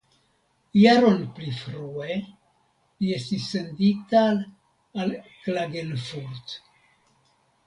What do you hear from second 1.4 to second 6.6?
frue li estis sendita al Klagenfurt.